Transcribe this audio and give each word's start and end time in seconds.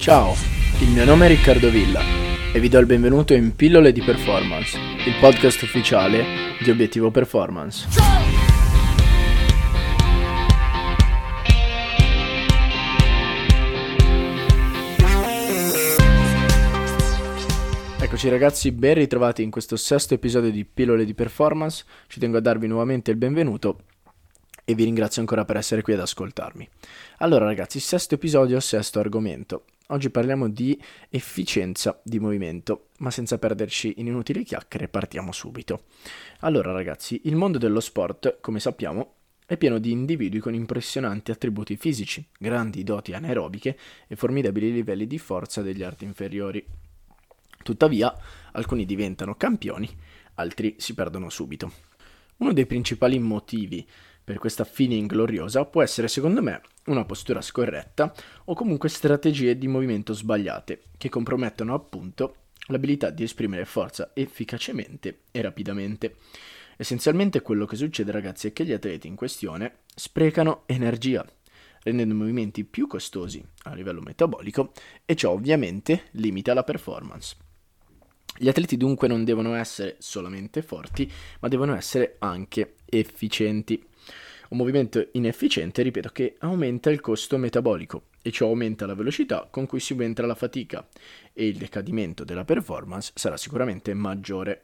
Ciao, 0.00 0.32
il 0.80 0.88
mio 0.88 1.04
nome 1.04 1.26
è 1.26 1.28
Riccardo 1.28 1.68
Villa 1.68 2.00
e 2.54 2.58
vi 2.58 2.70
do 2.70 2.78
il 2.78 2.86
benvenuto 2.86 3.34
in 3.34 3.54
Pillole 3.54 3.92
di 3.92 4.00
Performance, 4.00 4.78
il 4.78 5.12
podcast 5.20 5.60
ufficiale 5.60 6.24
di 6.58 6.70
Obiettivo 6.70 7.10
Performance. 7.10 7.86
Eccoci 18.00 18.28
ragazzi, 18.30 18.72
ben 18.72 18.94
ritrovati 18.94 19.42
in 19.42 19.50
questo 19.50 19.76
sesto 19.76 20.14
episodio 20.14 20.50
di 20.50 20.64
Pillole 20.64 21.04
di 21.04 21.12
Performance. 21.12 21.84
Ci 22.06 22.18
tengo 22.18 22.38
a 22.38 22.40
darvi 22.40 22.66
nuovamente 22.66 23.10
il 23.10 23.18
benvenuto 23.18 23.80
e 24.64 24.74
vi 24.74 24.84
ringrazio 24.84 25.20
ancora 25.20 25.44
per 25.44 25.56
essere 25.56 25.82
qui 25.82 25.92
ad 25.92 26.00
ascoltarmi. 26.00 26.66
Allora 27.18 27.44
ragazzi, 27.44 27.78
sesto 27.80 28.14
episodio, 28.14 28.58
sesto 28.60 28.98
argomento. 28.98 29.64
Oggi 29.92 30.10
parliamo 30.10 30.48
di 30.48 30.80
efficienza 31.08 32.00
di 32.04 32.20
movimento, 32.20 32.90
ma 32.98 33.10
senza 33.10 33.38
perderci 33.38 33.94
in 33.96 34.06
inutili 34.06 34.44
chiacchiere 34.44 34.86
partiamo 34.86 35.32
subito. 35.32 35.86
Allora 36.40 36.70
ragazzi, 36.70 37.22
il 37.24 37.34
mondo 37.34 37.58
dello 37.58 37.80
sport, 37.80 38.38
come 38.40 38.60
sappiamo, 38.60 39.14
è 39.44 39.56
pieno 39.56 39.80
di 39.80 39.90
individui 39.90 40.38
con 40.38 40.54
impressionanti 40.54 41.32
attributi 41.32 41.76
fisici, 41.76 42.24
grandi 42.38 42.84
doti 42.84 43.14
anaerobiche 43.14 43.76
e 44.06 44.14
formidabili 44.14 44.70
livelli 44.70 45.08
di 45.08 45.18
forza 45.18 45.60
degli 45.60 45.82
arti 45.82 46.04
inferiori. 46.04 46.64
Tuttavia, 47.64 48.16
alcuni 48.52 48.86
diventano 48.86 49.34
campioni, 49.34 49.90
altri 50.34 50.76
si 50.78 50.94
perdono 50.94 51.28
subito. 51.30 51.72
Uno 52.36 52.52
dei 52.52 52.66
principali 52.66 53.18
motivi 53.18 53.84
per 54.30 54.38
questa 54.38 54.62
fine 54.62 54.94
ingloriosa 54.94 55.64
può 55.64 55.82
essere 55.82 56.06
secondo 56.06 56.40
me 56.40 56.60
una 56.84 57.04
postura 57.04 57.40
scorretta 57.40 58.14
o 58.44 58.54
comunque 58.54 58.88
strategie 58.88 59.58
di 59.58 59.66
movimento 59.66 60.12
sbagliate 60.12 60.82
che 60.96 61.08
compromettono 61.08 61.74
appunto 61.74 62.36
l'abilità 62.66 63.10
di 63.10 63.24
esprimere 63.24 63.64
forza 63.64 64.12
efficacemente 64.14 65.22
e 65.32 65.42
rapidamente. 65.42 66.14
Essenzialmente 66.76 67.42
quello 67.42 67.66
che 67.66 67.74
succede 67.74 68.12
ragazzi 68.12 68.46
è 68.46 68.52
che 68.52 68.64
gli 68.64 68.70
atleti 68.70 69.08
in 69.08 69.16
questione 69.16 69.78
sprecano 69.92 70.62
energia, 70.66 71.26
rendendo 71.82 72.14
i 72.14 72.18
movimenti 72.18 72.62
più 72.62 72.86
costosi 72.86 73.44
a 73.64 73.74
livello 73.74 74.00
metabolico 74.00 74.70
e 75.06 75.16
ciò 75.16 75.32
ovviamente 75.32 76.04
limita 76.12 76.54
la 76.54 76.62
performance. 76.62 77.34
Gli 78.42 78.48
atleti 78.48 78.78
dunque 78.78 79.06
non 79.06 79.22
devono 79.22 79.52
essere 79.52 79.96
solamente 79.98 80.62
forti, 80.62 81.06
ma 81.40 81.48
devono 81.48 81.76
essere 81.76 82.16
anche 82.20 82.76
efficienti. 82.86 83.84
Un 84.48 84.56
movimento 84.56 85.08
inefficiente, 85.12 85.82
ripeto, 85.82 86.08
che 86.08 86.36
aumenta 86.38 86.88
il 86.88 87.02
costo 87.02 87.36
metabolico 87.36 88.04
e 88.22 88.30
ciò 88.30 88.46
aumenta 88.46 88.86
la 88.86 88.94
velocità 88.94 89.46
con 89.50 89.66
cui 89.66 89.78
subentra 89.78 90.26
la 90.26 90.34
fatica 90.34 90.88
e 91.34 91.48
il 91.48 91.58
decadimento 91.58 92.24
della 92.24 92.46
performance 92.46 93.12
sarà 93.14 93.36
sicuramente 93.36 93.92
maggiore. 93.92 94.62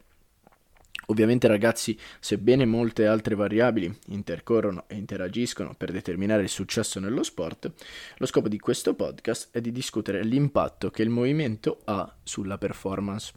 Ovviamente 1.09 1.47
ragazzi, 1.47 1.99
sebbene 2.19 2.65
molte 2.65 3.07
altre 3.07 3.35
variabili 3.35 3.95
intercorrono 4.07 4.85
e 4.87 4.95
interagiscono 4.95 5.75
per 5.77 5.93
determinare 5.93 6.45
il 6.45 6.49
successo 6.49 6.99
nello 6.99 7.23
sport, 7.23 7.71
lo 8.17 8.25
scopo 8.25 8.49
di 8.49 8.59
questo 8.59 8.95
podcast 8.95 9.51
è 9.53 9.61
di 9.61 9.71
discutere 9.71 10.25
l'impatto 10.25 10.91
che 10.91 11.03
il 11.03 11.11
movimento 11.11 11.83
ha 11.85 12.17
sulla 12.23 12.57
performance. 12.57 13.35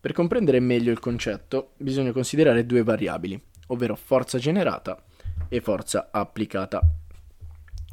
Per 0.00 0.12
comprendere 0.14 0.60
meglio 0.60 0.90
il 0.90 0.98
concetto 0.98 1.72
bisogna 1.76 2.10
considerare 2.10 2.64
due 2.64 2.82
variabili, 2.82 3.38
ovvero 3.66 3.94
forza 3.96 4.38
generata 4.38 4.98
e 5.46 5.60
forza 5.60 6.08
applicata. 6.10 6.80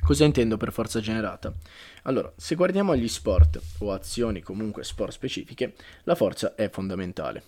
Cosa 0.05 0.23
intendo 0.23 0.55
per 0.55 0.71
forza 0.71 1.01
generata? 1.01 1.53
Allora, 2.03 2.31
se 2.37 2.55
guardiamo 2.55 2.93
agli 2.93 3.09
sport 3.09 3.59
o 3.79 3.91
azioni 3.91 4.41
comunque 4.41 4.85
sport 4.85 5.11
specifiche, 5.11 5.75
la 6.03 6.15
forza 6.15 6.55
è 6.55 6.69
fondamentale. 6.69 7.43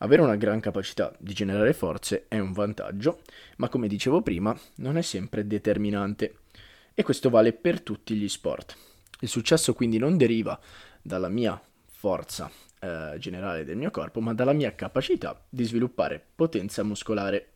Avere 0.00 0.20
una 0.20 0.36
gran 0.36 0.60
capacità 0.60 1.10
di 1.18 1.32
generare 1.32 1.72
forze 1.72 2.26
è 2.28 2.38
un 2.38 2.52
vantaggio, 2.52 3.22
ma 3.56 3.70
come 3.70 3.88
dicevo 3.88 4.20
prima, 4.20 4.54
non 4.76 4.98
è 4.98 5.02
sempre 5.02 5.46
determinante. 5.46 6.40
E 6.92 7.02
questo 7.02 7.30
vale 7.30 7.54
per 7.54 7.80
tutti 7.80 8.14
gli 8.14 8.28
sport. 8.28 8.76
Il 9.20 9.28
successo 9.28 9.72
quindi 9.72 9.96
non 9.96 10.18
deriva 10.18 10.60
dalla 11.00 11.30
mia 11.30 11.58
forza 11.86 12.50
eh, 12.80 13.16
generale 13.18 13.64
del 13.64 13.76
mio 13.76 13.90
corpo, 13.90 14.20
ma 14.20 14.34
dalla 14.34 14.52
mia 14.52 14.74
capacità 14.74 15.40
di 15.48 15.64
sviluppare 15.64 16.24
potenza 16.34 16.82
muscolare. 16.82 17.50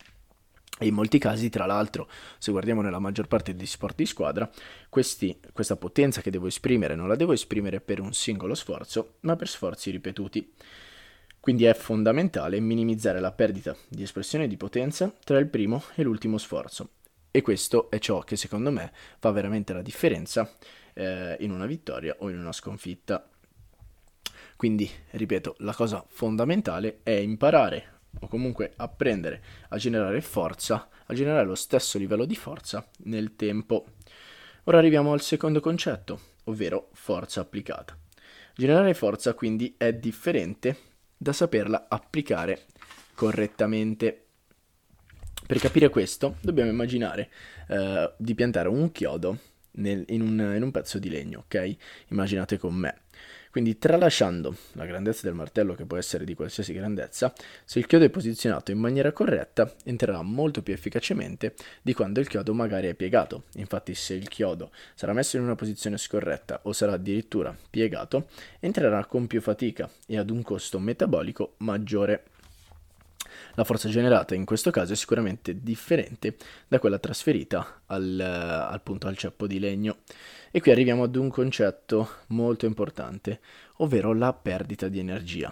E 0.79 0.87
in 0.87 0.95
molti 0.95 1.19
casi, 1.19 1.49
tra 1.49 1.67
l'altro, 1.67 2.09
se 2.39 2.51
guardiamo 2.51 2.81
nella 2.81 2.97
maggior 2.97 3.27
parte 3.27 3.55
degli 3.55 3.67
sport 3.67 3.95
di 3.95 4.05
squadra, 4.07 4.49
questi, 4.89 5.39
questa 5.53 5.75
potenza 5.75 6.21
che 6.21 6.31
devo 6.31 6.47
esprimere 6.47 6.95
non 6.95 7.07
la 7.07 7.15
devo 7.15 7.33
esprimere 7.33 7.81
per 7.81 7.99
un 7.99 8.13
singolo 8.13 8.55
sforzo, 8.55 9.17
ma 9.21 9.35
per 9.35 9.47
sforzi 9.47 9.91
ripetuti. 9.91 10.53
Quindi 11.39 11.65
è 11.65 11.73
fondamentale 11.73 12.59
minimizzare 12.59 13.19
la 13.19 13.31
perdita 13.31 13.75
di 13.87 14.03
espressione 14.03 14.47
di 14.47 14.57
potenza 14.57 15.11
tra 15.23 15.39
il 15.39 15.47
primo 15.47 15.83
e 15.95 16.03
l'ultimo 16.03 16.37
sforzo. 16.37 16.89
E 17.31 17.41
questo 17.41 17.89
è 17.89 17.97
ciò 17.97 18.19
che 18.19 18.35
secondo 18.35 18.71
me 18.71 18.91
fa 19.17 19.31
veramente 19.31 19.73
la 19.73 19.81
differenza 19.81 20.51
eh, 20.93 21.37
in 21.39 21.51
una 21.51 21.65
vittoria 21.65 22.15
o 22.19 22.29
in 22.29 22.37
una 22.37 22.51
sconfitta. 22.51 23.30
Quindi, 24.61 24.87
ripeto, 25.09 25.55
la 25.61 25.73
cosa 25.73 26.05
fondamentale 26.07 26.99
è 27.01 27.09
imparare 27.09 28.01
o 28.19 28.27
comunque 28.27 28.73
apprendere 28.75 29.41
a 29.69 29.77
generare 29.77 30.21
forza, 30.21 30.87
a 31.07 31.13
generare 31.15 31.47
lo 31.47 31.55
stesso 31.55 31.97
livello 31.97 32.25
di 32.25 32.35
forza 32.35 32.87
nel 33.05 33.35
tempo. 33.35 33.85
Ora 34.65 34.77
arriviamo 34.77 35.13
al 35.13 35.21
secondo 35.21 35.61
concetto, 35.61 36.19
ovvero 36.43 36.89
forza 36.93 37.41
applicata. 37.41 37.97
Generare 38.53 38.93
forza 38.93 39.33
quindi 39.33 39.73
è 39.79 39.93
differente 39.93 40.77
da 41.17 41.33
saperla 41.33 41.87
applicare 41.89 42.65
correttamente. 43.15 44.25
Per 45.47 45.57
capire 45.57 45.89
questo 45.89 46.35
dobbiamo 46.39 46.69
immaginare 46.69 47.31
eh, 47.67 48.13
di 48.15 48.35
piantare 48.35 48.67
un 48.67 48.91
chiodo 48.91 49.39
nel, 49.71 50.05
in, 50.09 50.21
un, 50.21 50.53
in 50.55 50.61
un 50.61 50.69
pezzo 50.69 50.99
di 50.99 51.09
legno, 51.09 51.45
ok? 51.45 51.75
Immaginate 52.09 52.59
con 52.59 52.75
me. 52.75 53.01
Quindi 53.51 53.77
tralasciando 53.77 54.55
la 54.73 54.85
grandezza 54.85 55.21
del 55.23 55.35
martello 55.35 55.75
che 55.75 55.85
può 55.85 55.97
essere 55.97 56.23
di 56.23 56.35
qualsiasi 56.35 56.71
grandezza, 56.71 57.33
se 57.65 57.79
il 57.79 57.85
chiodo 57.85 58.05
è 58.05 58.09
posizionato 58.09 58.71
in 58.71 58.79
maniera 58.79 59.11
corretta 59.11 59.71
entrerà 59.83 60.21
molto 60.21 60.63
più 60.63 60.73
efficacemente 60.73 61.55
di 61.81 61.93
quando 61.93 62.21
il 62.21 62.29
chiodo 62.29 62.53
magari 62.53 62.87
è 62.87 62.93
piegato. 62.93 63.43
Infatti 63.55 63.93
se 63.93 64.13
il 64.13 64.29
chiodo 64.29 64.71
sarà 64.95 65.11
messo 65.11 65.35
in 65.35 65.43
una 65.43 65.55
posizione 65.55 65.97
scorretta 65.97 66.61
o 66.63 66.71
sarà 66.71 66.93
addirittura 66.93 67.53
piegato, 67.69 68.29
entrerà 68.61 69.03
con 69.05 69.27
più 69.27 69.41
fatica 69.41 69.89
e 70.07 70.17
ad 70.17 70.29
un 70.29 70.41
costo 70.43 70.79
metabolico 70.79 71.55
maggiore. 71.57 72.23
La 73.55 73.63
forza 73.63 73.89
generata 73.89 74.35
in 74.35 74.45
questo 74.45 74.71
caso 74.71 74.93
è 74.93 74.95
sicuramente 74.95 75.61
differente 75.61 76.35
da 76.67 76.79
quella 76.79 76.99
trasferita 76.99 77.83
al, 77.87 78.19
al, 78.19 78.81
punto, 78.81 79.07
al 79.07 79.17
ceppo 79.17 79.47
di 79.47 79.59
legno. 79.59 79.97
E 80.51 80.61
qui 80.61 80.71
arriviamo 80.71 81.03
ad 81.03 81.15
un 81.15 81.29
concetto 81.29 82.09
molto 82.27 82.65
importante, 82.65 83.39
ovvero 83.77 84.13
la 84.13 84.33
perdita 84.33 84.87
di 84.87 84.99
energia. 84.99 85.51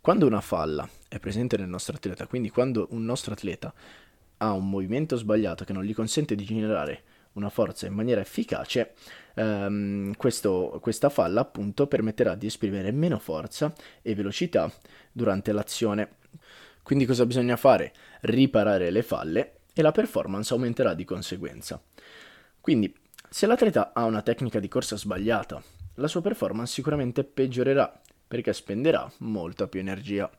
Quando 0.00 0.26
una 0.26 0.40
falla 0.40 0.88
è 1.08 1.18
presente 1.18 1.56
nel 1.56 1.68
nostro 1.68 1.96
atleta, 1.96 2.26
quindi 2.26 2.50
quando 2.50 2.86
un 2.90 3.04
nostro 3.04 3.32
atleta 3.32 3.72
ha 4.38 4.52
un 4.52 4.68
movimento 4.68 5.16
sbagliato 5.16 5.64
che 5.64 5.72
non 5.72 5.84
gli 5.84 5.94
consente 5.94 6.34
di 6.34 6.44
generare 6.44 7.02
una 7.32 7.50
forza 7.50 7.86
in 7.86 7.92
maniera 7.92 8.20
efficace, 8.20 8.94
ehm, 9.34 10.14
questo, 10.16 10.78
questa 10.80 11.08
falla 11.08 11.40
appunto 11.40 11.86
permetterà 11.86 12.34
di 12.34 12.46
esprimere 12.46 12.92
meno 12.92 13.18
forza 13.18 13.72
e 14.02 14.14
velocità 14.14 14.70
durante 15.12 15.52
l'azione. 15.52 16.08
Quindi 16.86 17.04
cosa 17.04 17.26
bisogna 17.26 17.56
fare? 17.56 17.92
Riparare 18.20 18.90
le 18.90 19.02
falle 19.02 19.62
e 19.74 19.82
la 19.82 19.90
performance 19.90 20.52
aumenterà 20.54 20.94
di 20.94 21.02
conseguenza. 21.02 21.82
Quindi, 22.60 22.94
se 23.28 23.46
l'atleta 23.46 23.90
ha 23.92 24.04
una 24.04 24.22
tecnica 24.22 24.60
di 24.60 24.68
corsa 24.68 24.96
sbagliata, 24.96 25.60
la 25.94 26.06
sua 26.06 26.20
performance 26.22 26.72
sicuramente 26.72 27.24
peggiorerà 27.24 28.00
perché 28.28 28.52
spenderà 28.52 29.10
molta 29.18 29.66
più 29.66 29.80
energia. 29.80 30.30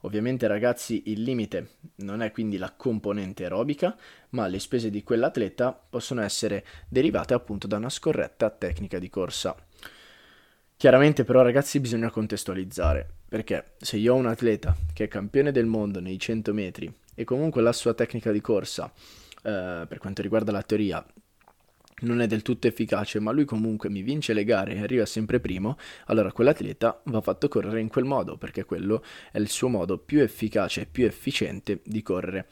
Ovviamente 0.00 0.46
ragazzi 0.46 1.02
il 1.10 1.20
limite 1.20 1.72
non 1.96 2.22
è 2.22 2.30
quindi 2.30 2.56
la 2.56 2.72
componente 2.74 3.42
aerobica, 3.42 3.94
ma 4.30 4.46
le 4.46 4.58
spese 4.58 4.88
di 4.88 5.02
quell'atleta 5.02 5.78
possono 5.90 6.22
essere 6.22 6.64
derivate 6.88 7.34
appunto 7.34 7.66
da 7.66 7.76
una 7.76 7.90
scorretta 7.90 8.48
tecnica 8.48 8.98
di 8.98 9.10
corsa. 9.10 9.54
Chiaramente 10.80 11.24
però 11.24 11.42
ragazzi 11.42 11.78
bisogna 11.78 12.08
contestualizzare, 12.08 13.06
perché 13.28 13.72
se 13.76 13.98
io 13.98 14.14
ho 14.14 14.16
un 14.16 14.24
atleta 14.24 14.74
che 14.94 15.04
è 15.04 15.08
campione 15.08 15.52
del 15.52 15.66
mondo 15.66 16.00
nei 16.00 16.18
100 16.18 16.54
metri 16.54 16.90
e 17.14 17.22
comunque 17.24 17.60
la 17.60 17.74
sua 17.74 17.92
tecnica 17.92 18.32
di 18.32 18.40
corsa, 18.40 18.90
eh, 19.42 19.84
per 19.86 19.98
quanto 19.98 20.22
riguarda 20.22 20.52
la 20.52 20.62
teoria, 20.62 21.04
non 22.00 22.22
è 22.22 22.26
del 22.26 22.40
tutto 22.40 22.66
efficace, 22.66 23.20
ma 23.20 23.30
lui 23.30 23.44
comunque 23.44 23.90
mi 23.90 24.00
vince 24.00 24.32
le 24.32 24.42
gare 24.42 24.72
e 24.72 24.80
arriva 24.80 25.04
sempre 25.04 25.38
primo, 25.38 25.76
allora 26.06 26.32
quell'atleta 26.32 27.02
va 27.04 27.20
fatto 27.20 27.48
correre 27.48 27.80
in 27.80 27.88
quel 27.88 28.06
modo, 28.06 28.38
perché 28.38 28.64
quello 28.64 29.04
è 29.30 29.38
il 29.38 29.50
suo 29.50 29.68
modo 29.68 29.98
più 29.98 30.22
efficace 30.22 30.80
e 30.80 30.86
più 30.86 31.04
efficiente 31.04 31.80
di 31.84 32.00
correre. 32.00 32.46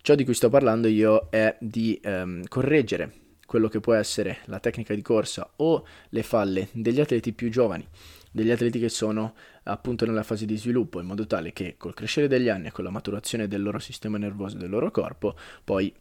Ciò 0.00 0.14
di 0.14 0.22
cui 0.22 0.34
sto 0.34 0.48
parlando 0.48 0.86
io 0.86 1.26
è 1.28 1.56
di 1.58 1.98
ehm, 2.00 2.46
correggere 2.46 3.23
quello 3.46 3.68
che 3.68 3.80
può 3.80 3.94
essere 3.94 4.38
la 4.46 4.60
tecnica 4.60 4.94
di 4.94 5.02
corsa 5.02 5.50
o 5.56 5.86
le 6.08 6.22
falle 6.22 6.68
degli 6.72 7.00
atleti 7.00 7.32
più 7.32 7.50
giovani, 7.50 7.86
degli 8.30 8.50
atleti 8.50 8.78
che 8.78 8.88
sono 8.88 9.34
appunto 9.64 10.06
nella 10.06 10.22
fase 10.22 10.46
di 10.46 10.56
sviluppo, 10.56 11.00
in 11.00 11.06
modo 11.06 11.26
tale 11.26 11.52
che 11.52 11.76
col 11.76 11.94
crescere 11.94 12.28
degli 12.28 12.48
anni 12.48 12.68
e 12.68 12.72
con 12.72 12.84
la 12.84 12.90
maturazione 12.90 13.48
del 13.48 13.62
loro 13.62 13.78
sistema 13.78 14.18
nervoso 14.18 14.56
e 14.56 14.60
del 14.60 14.70
loro 14.70 14.90
corpo, 14.90 15.36
poi 15.62 15.92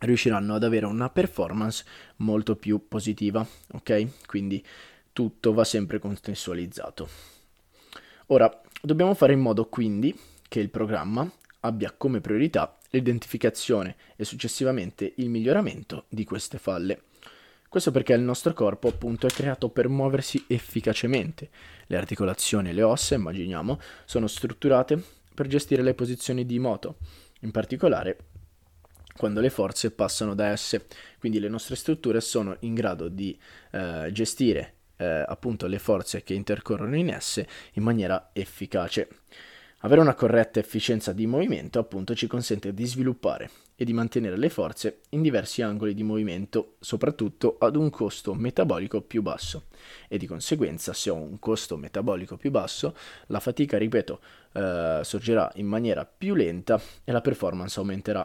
riusciranno 0.00 0.54
ad 0.54 0.64
avere 0.64 0.86
una 0.86 1.10
performance 1.10 1.84
molto 2.16 2.56
più 2.56 2.88
positiva, 2.88 3.46
ok? 3.72 4.26
Quindi 4.26 4.64
tutto 5.12 5.52
va 5.52 5.64
sempre 5.64 5.98
contestualizzato. 5.98 7.08
Ora, 8.26 8.60
dobbiamo 8.80 9.14
fare 9.14 9.32
in 9.32 9.40
modo 9.40 9.66
quindi 9.66 10.18
che 10.48 10.60
il 10.60 10.70
programma 10.70 11.30
abbia 11.60 11.92
come 11.96 12.20
priorità 12.20 12.76
l'identificazione 12.92 13.96
e 14.16 14.24
successivamente 14.24 15.12
il 15.16 15.28
miglioramento 15.28 16.04
di 16.08 16.24
queste 16.24 16.58
falle. 16.58 17.02
Questo 17.68 17.90
perché 17.90 18.12
il 18.12 18.20
nostro 18.20 18.52
corpo 18.52 18.88
appunto 18.88 19.26
è 19.26 19.30
creato 19.30 19.70
per 19.70 19.88
muoversi 19.88 20.44
efficacemente. 20.46 21.48
Le 21.86 21.96
articolazioni 21.96 22.68
e 22.68 22.72
le 22.72 22.82
ossa, 22.82 23.14
immaginiamo, 23.14 23.80
sono 24.04 24.26
strutturate 24.26 25.02
per 25.34 25.46
gestire 25.46 25.82
le 25.82 25.94
posizioni 25.94 26.44
di 26.44 26.58
moto, 26.58 26.98
in 27.40 27.50
particolare 27.50 28.18
quando 29.16 29.40
le 29.40 29.48
forze 29.48 29.90
passano 29.90 30.34
da 30.34 30.48
esse. 30.48 30.86
Quindi 31.18 31.40
le 31.40 31.48
nostre 31.48 31.76
strutture 31.76 32.20
sono 32.20 32.56
in 32.60 32.74
grado 32.74 33.08
di 33.08 33.38
eh, 33.70 34.10
gestire 34.12 34.74
eh, 34.96 35.24
appunto 35.26 35.66
le 35.66 35.78
forze 35.78 36.22
che 36.22 36.34
intercorrono 36.34 36.96
in 36.96 37.08
esse 37.08 37.48
in 37.72 37.82
maniera 37.82 38.30
efficace. 38.32 39.08
Avere 39.84 40.00
una 40.00 40.14
corretta 40.14 40.60
efficienza 40.60 41.12
di 41.12 41.26
movimento 41.26 41.80
appunto 41.80 42.14
ci 42.14 42.28
consente 42.28 42.72
di 42.72 42.86
sviluppare 42.86 43.50
e 43.74 43.84
di 43.84 43.92
mantenere 43.92 44.36
le 44.36 44.48
forze 44.48 45.00
in 45.10 45.22
diversi 45.22 45.60
angoli 45.60 45.92
di 45.92 46.04
movimento, 46.04 46.76
soprattutto 46.78 47.56
ad 47.58 47.74
un 47.74 47.90
costo 47.90 48.32
metabolico 48.32 49.00
più 49.00 49.22
basso. 49.22 49.64
E 50.06 50.18
di 50.18 50.28
conseguenza, 50.28 50.92
se 50.92 51.10
ho 51.10 51.16
un 51.16 51.40
costo 51.40 51.76
metabolico 51.76 52.36
più 52.36 52.52
basso, 52.52 52.96
la 53.26 53.40
fatica, 53.40 53.76
ripeto, 53.76 54.20
eh, 54.52 55.00
sorgerà 55.02 55.50
in 55.56 55.66
maniera 55.66 56.04
più 56.04 56.36
lenta 56.36 56.80
e 57.02 57.10
la 57.10 57.20
performance 57.20 57.80
aumenterà 57.80 58.24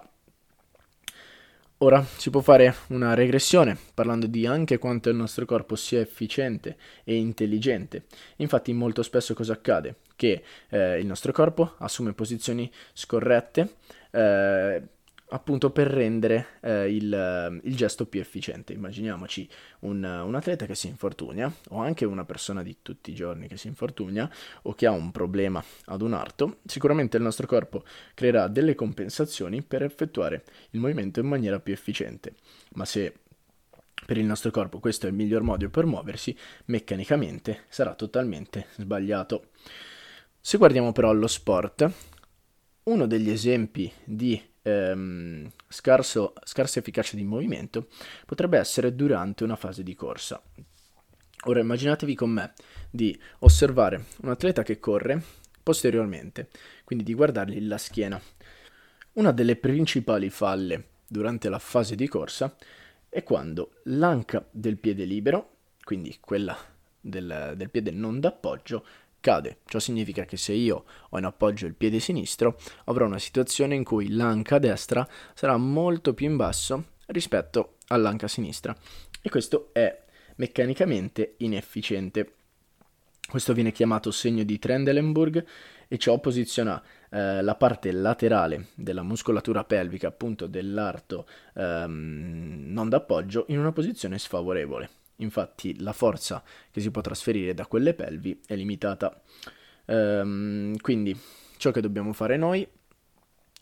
Ora 1.81 2.03
si 2.03 2.31
può 2.31 2.41
fare 2.41 2.73
una 2.87 3.13
regressione 3.13 3.77
parlando 3.93 4.25
di 4.25 4.47
anche 4.47 4.79
quanto 4.79 5.09
il 5.09 5.15
nostro 5.15 5.45
corpo 5.45 5.75
sia 5.75 5.99
efficiente 5.99 6.75
e 7.03 7.15
intelligente. 7.17 8.05
Infatti 8.37 8.73
molto 8.73 9.03
spesso 9.03 9.35
cosa 9.35 9.53
accade? 9.53 9.97
Che 10.15 10.43
eh, 10.69 10.99
il 10.99 11.05
nostro 11.05 11.31
corpo 11.31 11.75
assume 11.77 12.13
posizioni 12.13 12.71
scorrette 12.93 13.75
eh, 14.09 14.81
appunto 15.47 15.69
per 15.69 15.87
rendere 15.87 16.59
eh, 16.59 16.93
il, 16.93 17.61
il, 17.63 17.75
gesto 17.77 18.05
più 18.05 18.19
efficiente. 18.19 18.73
Immaginiamoci 18.73 19.47
un, 19.79 20.03
un, 20.03 20.35
atleta 20.35 20.65
che 20.65 20.75
si 20.75 20.87
infortuna, 20.87 21.49
o 21.69 21.79
anche 21.79 22.03
una 22.03 22.25
persona 22.25 22.61
di 22.61 22.79
tutti 22.81 23.11
i 23.11 23.15
giorni 23.15 23.47
che 23.47 23.55
si 23.55 23.67
infortuna, 23.67 24.29
o 24.63 24.73
che 24.73 24.87
ha 24.87 24.91
un 24.91 25.09
problema 25.11 25.63
ad 25.85 26.01
un 26.01 26.11
arto, 26.11 26.57
sicuramente 26.65 27.15
il 27.15 27.23
nostro 27.23 27.47
corpo 27.47 27.85
creerà 28.13 28.49
delle 28.49 28.75
compensazioni 28.75 29.61
per 29.61 29.83
effettuare 29.83 30.43
il 30.71 30.81
movimento 30.81 31.21
in 31.21 31.27
maniera 31.27 31.61
più 31.61 31.71
efficiente. 31.71 32.35
Ma 32.73 32.83
se 32.83 33.13
per 34.05 34.17
il 34.17 34.25
nostro 34.25 34.51
corpo 34.51 34.79
questo 34.79 35.05
è 35.05 35.09
il 35.09 35.15
miglior 35.15 35.43
modo 35.43 35.69
per 35.69 35.85
muoversi, 35.85 36.37
meccanicamente 36.65 37.63
sarà 37.69 37.95
totalmente 37.95 38.67
sbagliato. 38.75 39.51
Se 40.41 40.57
guardiamo 40.57 40.91
però 40.91 41.09
allo 41.09 41.27
sport, 41.27 41.89
uno 42.83 43.07
degli 43.07 43.29
esempi 43.29 43.89
di 44.03 44.41
ehm, 44.67 45.49
scarso, 45.67 46.33
scarsa 46.43 46.79
efficacia 46.79 47.15
di 47.15 47.23
movimento 47.23 47.87
potrebbe 48.25 48.57
essere 48.57 48.95
durante 48.95 49.43
una 49.43 49.55
fase 49.55 49.83
di 49.83 49.95
corsa. 49.95 50.41
Ora 51.45 51.59
immaginatevi 51.59 52.15
con 52.15 52.31
me 52.31 52.53
di 52.89 53.17
osservare 53.39 54.05
un 54.21 54.29
atleta 54.29 54.63
che 54.63 54.79
corre 54.79 55.21
posteriormente, 55.63 56.49
quindi 56.83 57.05
di 57.05 57.13
guardargli 57.13 57.65
la 57.65 57.77
schiena. 57.77 58.19
Una 59.13 59.31
delle 59.31 59.55
principali 59.55 60.29
falle 60.29 60.85
durante 61.07 61.49
la 61.49 61.59
fase 61.59 61.95
di 61.95 62.07
corsa 62.07 62.55
è 63.09 63.23
quando 63.23 63.79
l'anca 63.83 64.45
del 64.51 64.77
piede 64.77 65.05
libero, 65.05 65.55
quindi 65.83 66.17
quella 66.19 66.57
del, 66.99 67.53
del 67.55 67.69
piede 67.69 67.91
non 67.91 68.19
d'appoggio, 68.19 68.85
cade. 69.19 69.59
Ciò 69.65 69.79
significa 69.79 70.25
che 70.25 70.37
se 70.37 70.53
io 70.53 70.85
ho 71.09 71.17
in 71.17 71.25
appoggio 71.25 71.65
il 71.65 71.75
piede 71.75 71.99
sinistro, 71.99 72.59
avrò 72.85 73.05
una 73.05 73.19
situazione 73.19 73.75
in 73.75 73.83
cui 73.83 74.09
l'anca 74.09 74.59
destra 74.59 75.07
sarà 75.33 75.57
molto 75.57 76.13
più 76.13 76.27
in 76.27 76.35
basso 76.35 76.95
rispetto 77.07 77.77
all'anca 77.87 78.27
sinistra 78.27 78.75
e 79.21 79.29
questo 79.29 79.69
è 79.73 80.05
meccanicamente 80.35 81.35
inefficiente. 81.37 82.33
Questo 83.27 83.53
viene 83.53 83.73
chiamato 83.73 84.09
segno 84.11 84.43
di 84.43 84.57
Trendelenburg 84.57 85.45
e 85.89 85.97
ciò 85.97 86.17
posiziona 86.19 86.81
eh, 87.09 87.41
la 87.41 87.55
parte 87.55 87.91
laterale 87.91 88.67
della 88.75 89.03
muscolatura 89.03 89.65
pelvica, 89.65 90.07
appunto 90.07 90.47
dell'arto 90.47 91.27
ehm, 91.55 92.65
non 92.67 92.87
d'appoggio, 92.87 93.45
in 93.49 93.59
una 93.59 93.73
posizione 93.73 94.17
sfavorevole. 94.17 94.89
Infatti 95.17 95.79
la 95.81 95.93
forza 95.93 96.43
che 96.71 96.81
si 96.81 96.91
può 96.91 97.01
trasferire 97.01 97.53
da 97.53 97.65
quelle 97.65 97.93
pelvi 97.93 98.39
è 98.45 98.55
limitata. 98.55 99.21
Ehm, 99.85 100.77
quindi 100.77 101.17
ciò 101.57 101.71
che 101.71 101.81
dobbiamo 101.81 102.13
fare 102.13 102.37
noi, 102.37 102.67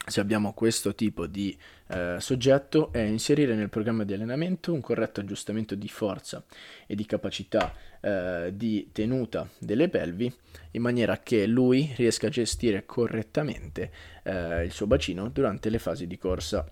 se 0.07 0.19
abbiamo 0.19 0.53
questo 0.53 0.93
tipo 0.93 1.25
di 1.25 1.57
eh, 1.87 2.17
soggetto, 2.19 2.91
è 2.91 2.99
inserire 2.99 3.55
nel 3.55 3.69
programma 3.69 4.03
di 4.03 4.13
allenamento 4.13 4.71
un 4.71 4.81
corretto 4.81 5.21
aggiustamento 5.21 5.73
di 5.73 5.87
forza 5.87 6.43
e 6.85 6.93
di 6.93 7.05
capacità 7.05 7.73
eh, 8.01 8.51
di 8.53 8.89
tenuta 8.91 9.49
delle 9.57 9.89
pelvi 9.89 10.31
in 10.71 10.81
maniera 10.81 11.19
che 11.19 11.47
lui 11.47 11.91
riesca 11.95 12.27
a 12.27 12.29
gestire 12.29 12.85
correttamente 12.85 13.91
eh, 14.23 14.63
il 14.65 14.71
suo 14.71 14.85
bacino 14.85 15.29
durante 15.29 15.69
le 15.69 15.79
fasi 15.79 16.05
di 16.05 16.17
corsa. 16.17 16.67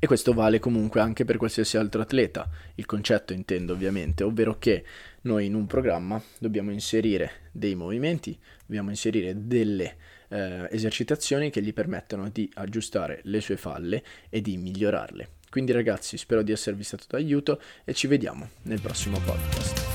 E 0.00 0.06
questo 0.06 0.32
vale 0.32 0.60
comunque 0.60 1.00
anche 1.00 1.24
per 1.24 1.38
qualsiasi 1.38 1.76
altro 1.76 2.00
atleta, 2.02 2.48
il 2.76 2.86
concetto 2.86 3.32
intendo 3.32 3.72
ovviamente, 3.72 4.22
ovvero 4.22 4.56
che 4.56 4.84
noi 5.22 5.46
in 5.46 5.54
un 5.54 5.66
programma 5.66 6.22
dobbiamo 6.38 6.70
inserire 6.70 7.48
dei 7.50 7.74
movimenti, 7.74 8.38
dobbiamo 8.64 8.90
inserire 8.90 9.46
delle 9.48 9.96
eh, 10.28 10.68
esercitazioni 10.70 11.50
che 11.50 11.62
gli 11.62 11.72
permettono 11.72 12.28
di 12.30 12.48
aggiustare 12.54 13.20
le 13.24 13.40
sue 13.40 13.56
falle 13.56 14.04
e 14.28 14.40
di 14.40 14.56
migliorarle. 14.56 15.30
Quindi 15.50 15.72
ragazzi 15.72 16.16
spero 16.16 16.42
di 16.42 16.52
esservi 16.52 16.84
stato 16.84 17.06
d'aiuto 17.08 17.60
e 17.84 17.92
ci 17.92 18.06
vediamo 18.06 18.50
nel 18.62 18.80
prossimo 18.80 19.18
podcast. 19.18 19.87